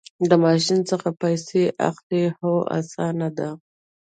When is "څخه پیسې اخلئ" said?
0.89-2.23